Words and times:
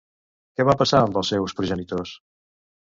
Què 0.59 0.65
va 0.69 0.75
passar 0.81 1.03
amb 1.09 1.21
els 1.23 1.31
seus 1.35 1.57
progenitors? 1.61 2.17